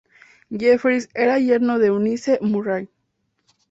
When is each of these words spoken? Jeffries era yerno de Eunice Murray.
Jeffries 0.49 1.07
era 1.13 1.37
yerno 1.37 1.77
de 1.77 1.89
Eunice 1.89 2.39
Murray. 2.41 2.89